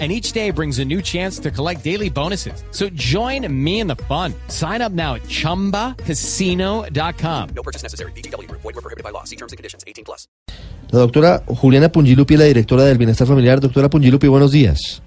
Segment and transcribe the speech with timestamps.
[0.00, 2.64] and each day brings a new chance to collect daily bonuses.
[2.72, 4.34] So join me in the fun.
[4.48, 7.48] Sign up now at ChumbaCasino.com.
[7.54, 8.10] No purchase necessary.
[8.16, 8.50] BGW.
[8.50, 9.22] Void were prohibited by law.
[9.22, 9.84] See terms and conditions.
[9.86, 10.26] 18 plus.
[10.90, 13.60] La doctora Juliana Pungilupi, la directora del Bienestar Familiar.
[13.60, 15.02] Doctora Pungilupi, buenos días.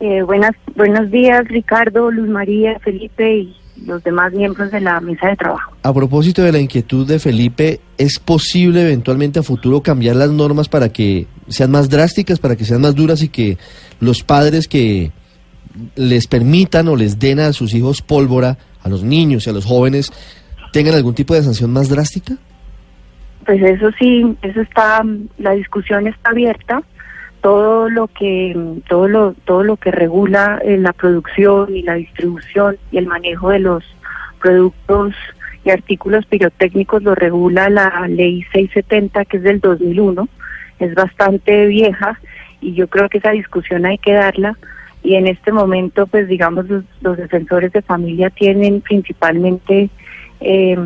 [0.00, 3.56] Eh, buenas, buenos días, Ricardo, Luz María, Felipe y
[3.86, 5.72] los demás miembros de la mesa de trabajo.
[5.82, 10.68] A propósito de la inquietud de Felipe, ¿es posible eventualmente a futuro cambiar las normas
[10.68, 13.58] para que sean más drásticas, para que sean más duras y que
[14.00, 15.10] los padres que
[15.94, 19.64] les permitan o les den a sus hijos pólvora, a los niños y a los
[19.64, 20.12] jóvenes,
[20.72, 22.36] tengan algún tipo de sanción más drástica?
[23.44, 25.02] Pues eso sí, eso está,
[25.38, 26.82] la discusión está abierta.
[27.40, 28.56] Todo lo que,
[28.88, 33.50] todo lo, todo lo que regula eh, la producción y la distribución y el manejo
[33.50, 33.84] de los
[34.40, 35.14] productos
[35.64, 40.28] y artículos pirotécnicos lo regula la ley 670 que es del 2001.
[40.80, 42.18] Es bastante vieja
[42.60, 44.56] y yo creo que esa discusión hay que darla
[45.02, 49.90] y en este momento pues digamos los, los defensores de familia tienen principalmente
[50.40, 50.76] eh,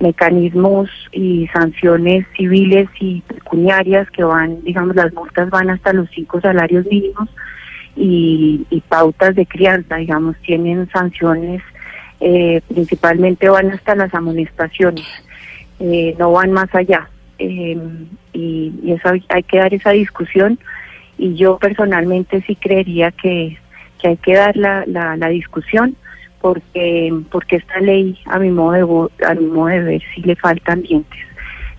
[0.00, 6.40] mecanismos y sanciones civiles y pecuniarias que van, digamos, las multas van hasta los cinco
[6.40, 7.28] salarios mínimos
[7.96, 11.62] y, pautas de crianza, digamos, tienen sanciones,
[12.20, 15.06] eh, principalmente van hasta las amonestaciones,
[15.80, 17.08] eh, no van más allá.
[17.38, 17.78] Eh,
[18.32, 20.58] y, y eso hay que dar esa discusión
[21.18, 23.58] y yo personalmente sí creería que,
[24.00, 25.96] que hay que dar la, la, la discusión
[26.40, 30.36] porque porque esta ley a mi modo de a mi modo de ver sí le
[30.36, 31.20] faltan dientes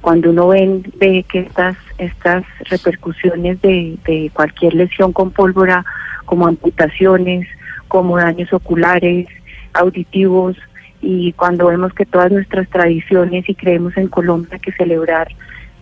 [0.02, 5.86] cuando uno ven, ve que estas estas repercusiones de, de cualquier lesión con pólvora
[6.26, 7.48] como amputaciones
[7.88, 9.28] como daños oculares
[9.73, 10.58] auditivos
[11.02, 15.30] y cuando vemos que todas nuestras tradiciones y creemos en Colombia que celebrar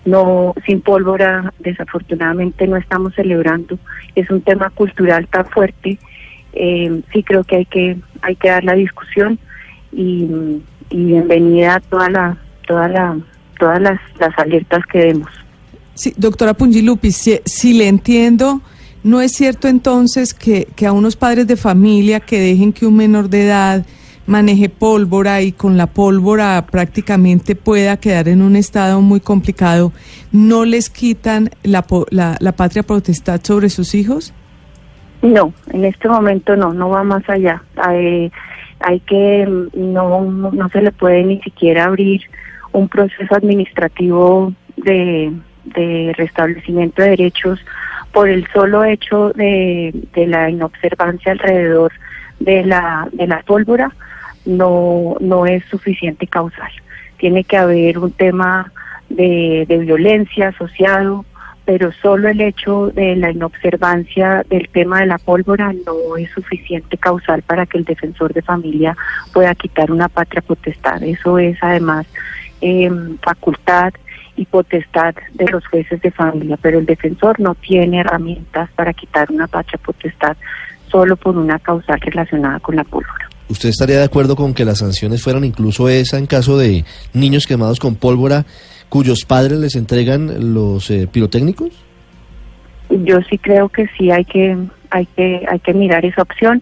[0.05, 3.77] no sin pólvora desafortunadamente no estamos celebrando.
[4.15, 5.99] Es un tema cultural tan fuerte
[6.59, 9.37] eh, sí creo que hay que hay que dar la discusión
[9.91, 10.27] y,
[10.89, 12.37] y bienvenida a toda la
[12.67, 13.17] toda la
[13.59, 15.29] todas las, las alertas que demos.
[15.93, 18.61] Sí, doctora Pungilupi, si, si le entiendo,
[19.03, 22.95] ¿no es cierto entonces que, que a unos padres de familia que dejen que un
[22.95, 23.85] menor de edad
[24.27, 29.91] maneje pólvora y con la pólvora prácticamente pueda quedar en un estado muy complicado,
[30.31, 34.33] no les quitan la, la, la patria potestad sobre sus hijos?
[35.21, 37.63] No, en este momento no, no va más allá.
[37.77, 38.31] Hay,
[38.79, 42.21] hay que, no, no se le puede ni siquiera abrir
[42.73, 45.33] un proceso administrativo de,
[45.75, 47.59] de restablecimiento de derechos
[48.11, 51.91] por el solo hecho de, de la inobservancia alrededor
[52.39, 53.91] de la, de la pólvora,
[54.47, 56.71] no, no es suficiente causal.
[57.17, 58.71] Tiene que haber un tema
[59.09, 61.25] de, de violencia asociado,
[61.65, 66.97] pero solo el hecho de la inobservancia del tema de la pólvora no es suficiente
[66.97, 68.95] causal para que el defensor de familia
[69.33, 71.03] pueda quitar una patria potestad.
[71.03, 72.07] Eso es además
[72.61, 72.89] eh,
[73.21, 73.93] facultad
[74.37, 79.29] y potestad de los jueces de familia, pero el defensor no tiene herramientas para quitar
[79.31, 80.37] una patria potestad
[80.89, 83.26] solo por una causal relacionada con la pólvora.
[83.49, 87.47] ¿Usted estaría de acuerdo con que las sanciones fueran incluso esa en caso de niños
[87.47, 88.45] quemados con pólvora
[88.89, 91.69] cuyos padres les entregan los eh, pirotécnicos?
[92.89, 94.57] Yo sí creo que sí hay que
[94.89, 96.61] hay que hay que mirar esa opción.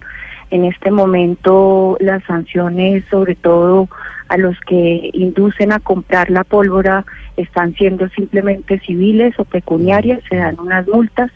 [0.51, 3.89] En este momento las sanciones, sobre todo
[4.27, 7.05] a los que inducen a comprar la pólvora,
[7.37, 11.31] están siendo simplemente civiles o pecuniarias, se dan unas multas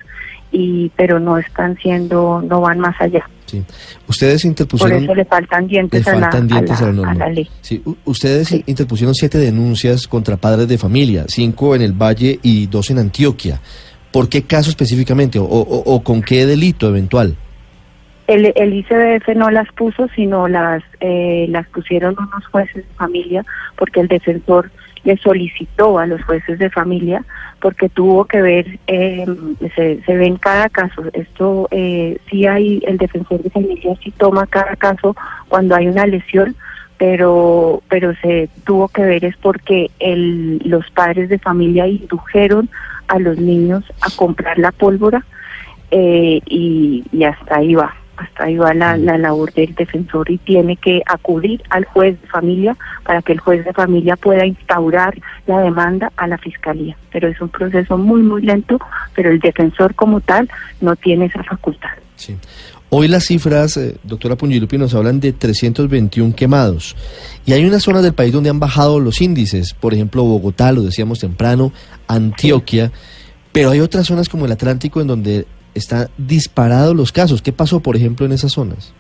[0.52, 3.28] y pero no están siendo no van más allá.
[3.46, 3.64] Sí.
[4.08, 5.04] Ustedes Por interpusieron...
[5.04, 7.12] eso le faltan dientes, le a, la, dientes a, a la norma.
[7.12, 7.50] a la ley.
[7.62, 8.64] Sí, ustedes Sí.
[8.68, 13.60] interpusieron siete denuncias contra padres de familia, cinco en el Valle y dos en Antioquia.
[14.12, 17.36] ¿Por qué caso específicamente o, o- o con qué delito eventual?
[18.28, 23.44] El, el ICBF no las puso, sino las eh, las pusieron unos jueces de familia,
[23.76, 24.70] porque el defensor
[25.04, 27.24] le solicitó a los jueces de familia,
[27.62, 29.26] porque tuvo que ver, eh,
[29.76, 34.12] se, se ve en cada caso, esto eh, sí hay, el defensor de familia sí
[34.12, 35.16] toma cada caso
[35.48, 36.56] cuando hay una lesión,
[36.98, 42.70] pero pero se tuvo que ver es porque el, los padres de familia indujeron
[43.08, 45.26] a los niños a comprar la pólvora
[45.92, 50.38] eh, y, y hasta ahí va hasta ahí va la, la labor del defensor y
[50.38, 55.18] tiene que acudir al juez de familia para que el juez de familia pueda instaurar
[55.48, 56.98] la demanda a la fiscalía.
[57.12, 58.78] Pero es un proceso muy, muy lento,
[59.16, 60.50] pero el defensor como tal
[60.82, 61.90] no tiene esa facultad.
[62.16, 62.38] Sí.
[62.92, 66.96] Hoy las cifras, eh, doctora Pungilupi, nos hablan de 321 quemados.
[67.46, 69.74] Y hay unas zonas del país donde han bajado los índices.
[69.74, 71.72] Por ejemplo, Bogotá, lo decíamos temprano,
[72.08, 72.92] Antioquia.
[73.52, 75.46] Pero hay otras zonas como el Atlántico en donde
[75.80, 77.42] están disparados los casos.
[77.42, 78.94] ¿Qué pasó, por ejemplo, en esas zonas?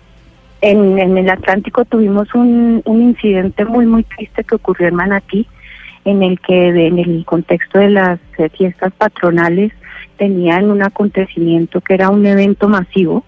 [0.61, 5.47] En, en el Atlántico tuvimos un, un incidente muy, muy triste que ocurrió en Manatí,
[6.05, 9.71] en el que en el contexto de las eh, fiestas patronales
[10.17, 13.23] tenían un acontecimiento que era un evento masivo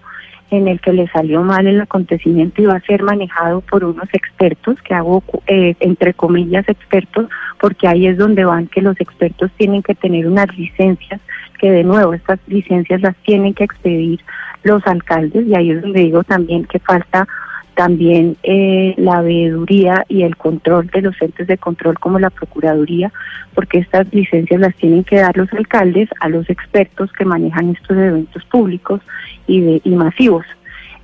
[0.50, 4.08] en el que le salió mal el acontecimiento y va a ser manejado por unos
[4.12, 7.26] expertos, que hago eh, entre comillas expertos,
[7.58, 11.20] porque ahí es donde van que los expertos tienen que tener unas licencias,
[11.62, 14.20] que de nuevo estas licencias las tienen que expedir
[14.64, 17.28] los alcaldes y ahí es donde digo también que falta
[17.76, 23.12] también eh, la veeduría y el control de los entes de control como la Procuraduría,
[23.54, 27.96] porque estas licencias las tienen que dar los alcaldes a los expertos que manejan estos
[27.96, 29.00] eventos públicos
[29.46, 30.44] y, de, y masivos.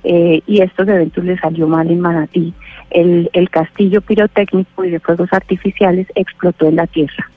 [0.03, 2.53] Eh, y estos eventos les salió mal en Manatí.
[2.91, 7.29] El, el castillo pirotécnico y de fuegos artificiales explotó en la tierra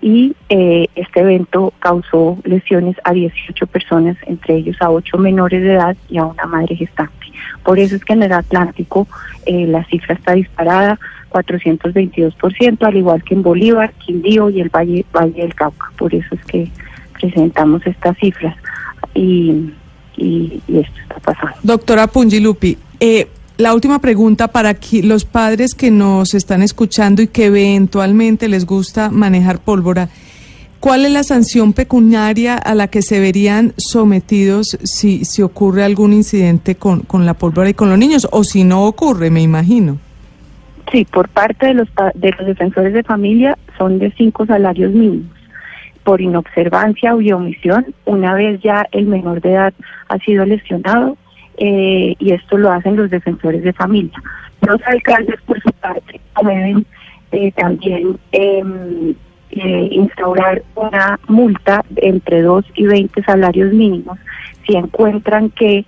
[0.00, 5.74] y eh, este evento causó lesiones a 18 personas, entre ellos a 8 menores de
[5.74, 7.12] edad y a una madre gestante.
[7.64, 9.08] Por eso es que en el Atlántico
[9.46, 10.98] eh, la cifra está disparada,
[11.30, 15.90] 422%, al igual que en Bolívar, Quindío y el Valle, Valle del Cauca.
[15.98, 16.70] Por eso es que
[17.20, 18.56] presentamos estas cifras
[19.14, 19.72] y,
[20.16, 21.56] y, esto está pasando.
[21.62, 23.28] Doctora Pungilupi, eh,
[23.58, 29.10] la última pregunta para los padres que nos están escuchando y que eventualmente les gusta
[29.10, 30.08] manejar pólvora.
[30.78, 36.12] ¿Cuál es la sanción pecuniaria a la que se verían sometidos si, si ocurre algún
[36.12, 38.28] incidente con, con la pólvora y con los niños?
[38.30, 39.98] O si no ocurre, me imagino.
[40.92, 45.36] Sí, por parte de los, de los defensores de familia son de cinco salarios mínimos.
[46.04, 49.74] Por inobservancia o omisión, una vez ya el menor de edad
[50.08, 51.16] ha sido lesionado,
[51.58, 54.16] eh, y esto lo hacen los defensores de familia.
[54.66, 56.86] Los alcaldes, por su parte, deben
[57.32, 59.14] eh, también em,
[59.50, 64.18] eh, instaurar una multa entre 2 y 20 salarios mínimos
[64.66, 65.84] si encuentran que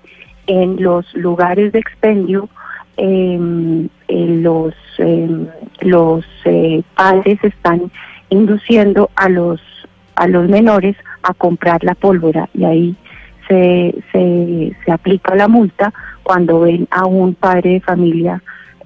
[0.46, 2.48] en los lugares de expendio
[2.96, 5.46] em, los em,
[5.80, 7.90] los eh, padres están
[8.30, 9.60] induciendo a los
[10.16, 12.96] a los menores a comprar la pólvora y ahí
[13.50, 15.92] se, se, se aplica la multa
[16.22, 18.42] cuando ven a un padre de familia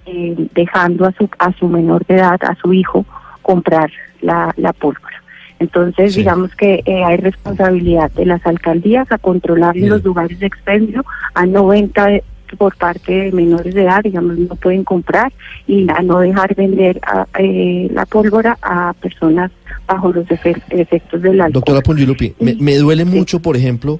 [0.07, 3.05] eh, dejando a su a su menor de edad a su hijo
[3.43, 3.91] comprar
[4.23, 5.23] la, la pólvora
[5.59, 6.21] entonces Sí.
[6.21, 9.91] digamos que eh, hay responsabilidad de las alcaldías a controlar Bien.
[9.91, 12.25] los lugares de expendio a 90 de-
[12.59, 15.33] por parte de menores de edad, digamos, no pueden comprar
[15.67, 19.51] y a no dejar vender a, eh, la pólvora a personas
[19.89, 21.53] bajo los efe- efectos del alcohol.
[21.53, 23.11] Doctora Pungilupi, me, me duele Sí.
[23.11, 23.99] mucho, por ejemplo,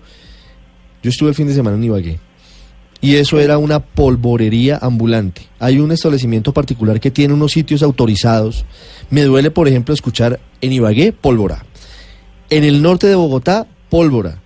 [1.05, 2.19] yo estuve el fin de semana en Ibagué
[3.03, 5.43] y eso era una polvorería ambulante.
[5.59, 8.65] Hay un establecimiento particular que tiene unos sitios autorizados.
[9.11, 11.67] Me duele, por ejemplo, escuchar en Ibagué pólvora.
[12.49, 14.41] En el norte de Bogotá, pólvora.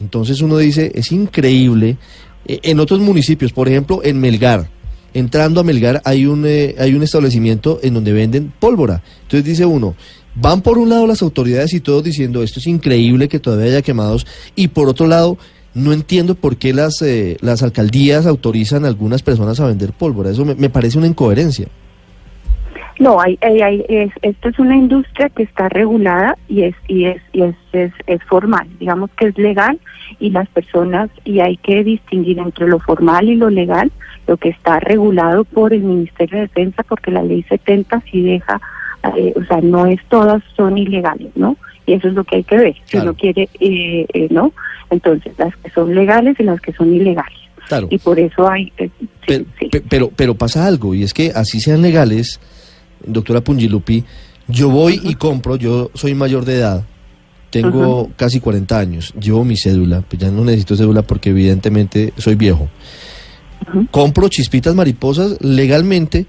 [0.00, 1.96] Entonces uno dice, es increíble.
[2.46, 4.70] Eh, En otros municipios, por ejemplo, en Melgar,
[5.12, 9.02] entrando a Melgar hay un, eh, hay un establecimiento en donde venden pólvora.
[9.22, 9.96] Entonces dice uno,
[10.36, 13.82] van por un lado las autoridades y todos diciendo, esto es increíble que todavía haya
[13.82, 15.38] quemados, y por otro lado,
[15.74, 20.30] no entiendo por qué las, eh, las alcaldías autorizan a algunas personas a vender pólvora.
[20.30, 21.68] Eso me, parece una incoherencia.
[22.98, 27.22] No, hay, hay- es, esto es una industria que está regulada y es y es
[27.32, 29.80] y es, es, es formal, digamos que es legal
[30.18, 33.90] y las personas y hay que distinguir entre lo formal y lo legal,
[34.26, 38.60] lo que está regulado por el Ministerio de Defensa, porque la Ley 70 sí deja,
[39.16, 41.56] eh, o sea, no es todas son ilegales, ¿no?
[41.86, 44.52] Y eso es lo que hay que ver, si uno quiere, eh, eh, ¿no?
[44.90, 47.38] Entonces, las que son legales y las que son ilegales.
[47.68, 47.88] Claro.
[47.90, 49.70] Y por eso hay, eh, sí, Pero, sí.
[49.88, 52.40] pero, pero pasa algo, y es que así sean legales,
[53.04, 54.04] doctora Pungilupi,
[54.48, 56.84] yo voy y compro, yo soy mayor de edad,
[57.50, 62.36] tengo casi 40 años, llevo mi cédula, pues ya no necesito cédula porque evidentemente soy
[62.36, 62.68] viejo.
[63.68, 63.86] Ujú.
[63.90, 66.26] Compro chispitas mariposas legalmente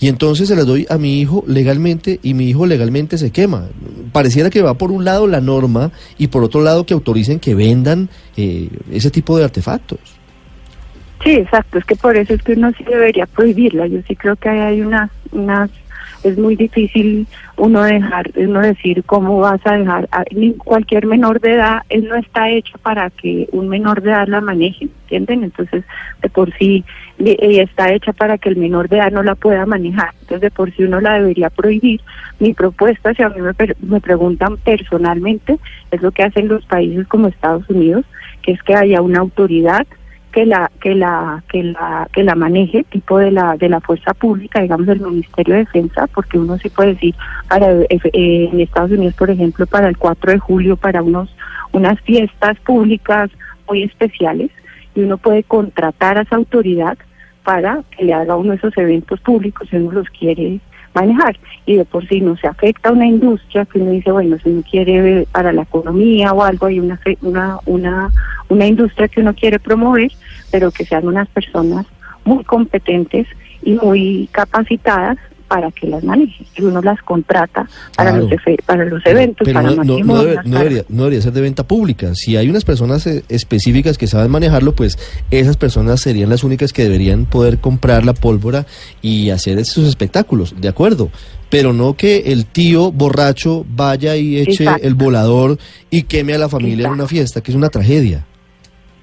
[0.00, 3.68] y entonces se las doy a mi hijo legalmente y mi hijo legalmente se quema.
[4.12, 7.54] Pareciera que va por un lado la norma y por otro lado que autoricen que
[7.54, 9.98] vendan eh, ese tipo de artefactos.
[11.24, 13.86] Sí, exacto, es que por eso es que uno sí debería prohibirla.
[13.88, 15.68] Yo sí creo que hay unas, unas,
[16.24, 20.24] es muy difícil uno dejar, uno decir cómo vas a dejar, a,
[20.58, 24.40] cualquier menor de edad, él no está hecho para que un menor de edad la
[24.40, 24.88] maneje.
[25.08, 25.44] ¿entienden?
[25.44, 25.84] Entonces,
[26.22, 26.84] de por sí
[27.18, 30.10] eh, está hecha para que el menor de edad no la pueda manejar.
[30.20, 32.00] Entonces, de por sí uno la debería prohibir.
[32.38, 35.58] Mi propuesta, si a mí me, me preguntan personalmente,
[35.90, 38.04] es lo que hacen los países como Estados Unidos,
[38.42, 39.86] que es que haya una autoridad
[40.32, 44.12] que la que la que la que la maneje tipo de la de la fuerza
[44.14, 47.14] pública digamos el ministerio de defensa porque uno sí puede decir
[47.48, 51.34] para eh, eh, en Estados Unidos por ejemplo para el 4 de julio para unos
[51.72, 53.30] unas fiestas públicas
[53.68, 54.50] muy especiales
[54.94, 56.98] y uno puede contratar a esa autoridad
[57.44, 60.60] para que le haga uno de esos eventos públicos si uno los quiere
[60.94, 61.36] manejar.
[61.66, 64.50] Y de por sí no se afecta a una industria que uno dice bueno si
[64.50, 68.10] uno quiere para la economía o algo hay una una una
[68.48, 70.10] una industria que uno quiere promover
[70.50, 71.86] pero que sean unas personas
[72.24, 73.26] muy competentes
[73.62, 78.28] y muy capacitadas para que las manejen y uno las contrata para Claro.
[78.28, 81.02] los para los eventos Pero para no, no- no matrimonios debe- no para- debería, no
[81.04, 82.14] debería ser de venta pública.
[82.14, 84.98] Si hay unas personas eh, específicas que saben manejarlo, pues
[85.30, 88.66] esas personas serían las únicas que deberían poder comprar la pólvora
[89.00, 91.10] y hacer esos espectáculos, de acuerdo.
[91.48, 94.86] Pero no que el tío borracho vaya y eche Exacto.
[94.86, 95.56] el volador
[95.88, 98.26] y queme a la familia en una fiesta, que es una tragedia.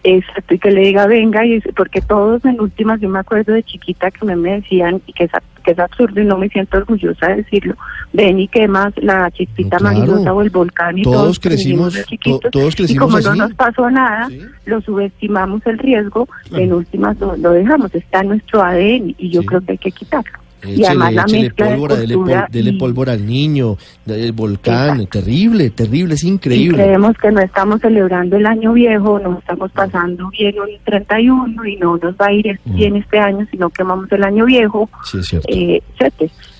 [0.07, 3.63] Exacto, y que le diga venga, y porque todos en últimas, yo me acuerdo de
[3.63, 5.31] chiquita que me, me decían, y que es,
[5.63, 7.75] que es absurdo y no me siento orgullosa de decirlo,
[8.13, 10.35] ven y quemas la chispita No, claro.
[10.35, 13.27] o el volcán y Todos todos, crecimos- chiquitos, to- todos y crecimos como así.
[13.29, 14.41] no nos pasó nada, Sí.
[14.67, 16.63] lo subestimamos el riesgo, Claro.
[16.63, 19.47] en últimas lo, lo dejamos, está en nuestro ADN y yo Sí.
[19.47, 20.37] creo que hay que quitarlo.
[20.69, 24.31] Y Échele, además la mezcla pólvora, de dele, cultura dele y- pólvora al niño, el
[24.31, 25.19] volcán, Exacto.
[25.19, 26.77] terrible, terrible, es Y increíble.
[26.83, 31.75] creemos que no estamos celebrando el año viejo, no estamos pasando bien un 31 y
[31.77, 32.75] no nos va a ir Mm.
[32.75, 35.47] bien este año, sino quemamos el año viejo, Sí, es cierto.
[35.51, 35.81] eh.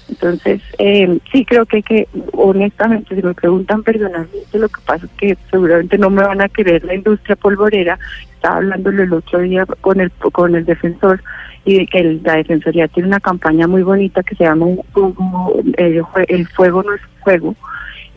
[0.09, 5.12] Entonces, eh, sí creo que, que, honestamente, si me preguntan personalmente, lo que pasa es
[5.17, 7.97] que seguramente no me van a querer la industria polvorera.
[8.35, 11.21] Estaba hablándolo el otro día con el con el defensor
[11.65, 14.81] y de que el- la defensoría tiene una campaña muy bonita que se llama un-
[14.95, 17.55] un- el, fuego no es fuego.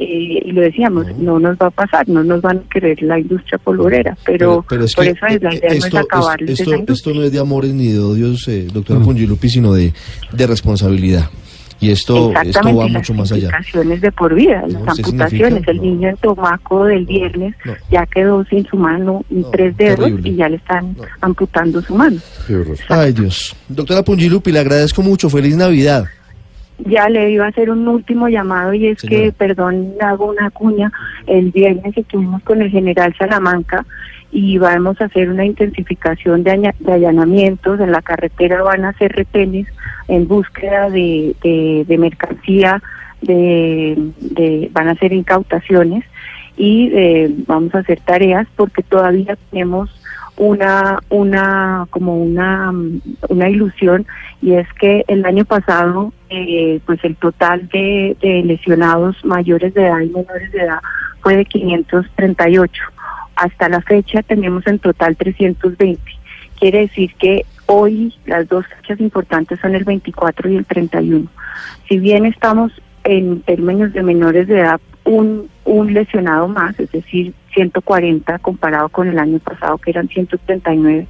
[0.01, 1.41] eh, y lo decíamos, No.
[1.41, 4.95] no nos va a pasar, no nos van a querer la industria polvorera, pero, es
[4.95, 7.15] por que, eso es la idea esto, no es acabarles esto, esto industria.
[7.17, 9.93] no es de amores ni de odios, eh, doctora Pungilupi, sino de,
[10.33, 11.29] de responsabilidad.
[11.81, 13.45] Y esto, esto va las mucho más allá.
[13.49, 15.69] implicaciones de por vida, No, las ¿sí amputaciones.
[15.69, 15.83] El No.
[15.85, 17.73] niño en Tomaco del viernes no.
[17.91, 20.29] ya quedó sin su mano y No, tres dedos terrible.
[20.29, 21.05] y ya le están No.
[21.21, 22.17] amputando su mano.
[22.89, 23.55] Ay, Dios.
[23.69, 25.31] Doctora Pungilupi, le agradezco mucho.
[25.31, 26.07] Feliz Navidad.
[26.87, 29.25] Ya le iba a hacer un último llamado y es Señora.
[29.25, 30.93] que, perdón, hago una cuña.
[31.27, 33.85] El viernes estuvimos con el general Salamanca
[34.31, 37.81] y vamos a hacer una intensificación de, allanamientos.
[37.81, 39.67] En la carretera van a hacer retenes
[40.09, 41.35] en búsqueda de,
[41.87, 42.83] de, mercancía,
[43.23, 46.05] de, van a hacer incautaciones
[46.57, 49.91] y eh, vamos a hacer tareas porque todavía tenemos
[50.37, 52.73] una una como una
[53.29, 54.07] una ilusión
[54.41, 59.87] y es que el año pasado eh, pues el total de, de lesionados mayores de
[59.87, 60.81] edad y menores de edad
[61.23, 62.83] fue de 538
[63.39, 66.01] hasta la fecha tenemos en total 320
[66.59, 71.29] quiere decir que hoy las dos fechas importantes son el 24 y el 31
[71.89, 72.73] si bien estamos
[73.05, 79.09] en términos de menores de edad un, un lesionado más, es decir, 140 comparado con
[79.09, 81.07] el año pasado que eran 139,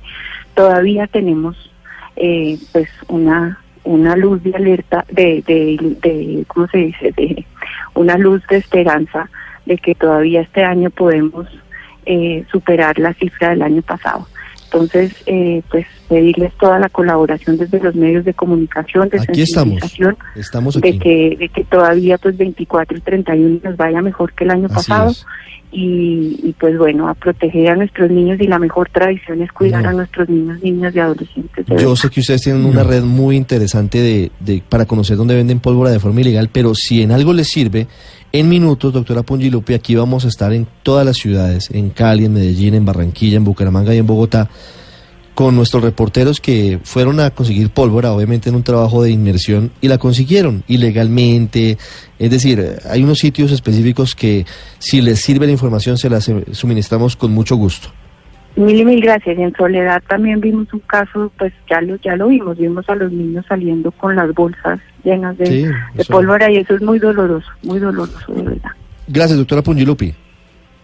[0.55, 1.71] todavía tenemos
[2.17, 7.47] eh, pues una una luz de alerta de, de, de cómo se dice de
[7.95, 9.31] una luz de esperanza
[9.65, 11.47] de que todavía este año podemos
[12.09, 14.27] eh, superar la cifra del año pasado.
[14.65, 19.79] Entonces, eh, pues pedirles toda la colaboración desde los medios de comunicación, de Aquí estamos.
[19.81, 20.99] sensibilización, Estamos de aquí.
[20.99, 24.75] que, de que todavía pues 24 y 31 nos vaya mejor que el año Así
[24.75, 25.25] pasado es.
[25.73, 29.83] y, y, pues bueno, a proteger a nuestros niños y la mejor tradición es cuidar
[29.85, 29.89] No.
[29.89, 31.65] a nuestros niños, niñas y adolescentes.
[31.67, 31.95] de Yo verdad.
[31.95, 35.91] sé que ustedes tienen una red muy interesante de, de- para conocer dónde venden pólvora
[35.91, 37.87] de forma ilegal, pero si en algo les sirve,
[38.33, 42.35] en minutos, doctora Pungilupi, aquí vamos a estar en todas las ciudades, en Cali, en
[42.35, 44.51] Medellín, en Barranquilla, en Bucaramanga y en Bogotá,
[45.35, 49.89] con nuestros reporteros que fueron a conseguir pólvora, obviamente en un trabajo de inmersión, y
[49.89, 51.79] la consiguieron ilegalmente.
[52.19, 54.45] Es decir, hay unos sitios específicos que
[54.79, 57.91] si les sirve la información se eh, suministramos con mucho gusto.
[58.59, 59.39] Mil y mil gracias.
[59.39, 62.97] Y en Soledad también vimos un caso, pues ya lo, ya lo vimos, vimos a
[62.97, 66.99] los niños saliendo con las bolsas llenas de, Sí, de pólvora y eso es muy
[66.99, 68.71] doloroso, muy doloroso, de verdad.
[69.07, 70.13] Gracias, doctora Pungilupi.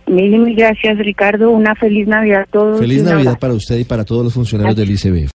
[0.06, 1.50] Mil y mil gracias, Ricardo.
[1.50, 2.78] Una feliz Navidad a todos.
[2.78, 5.28] Feliz Navidad para usted y para todos los funcionarios del ICB.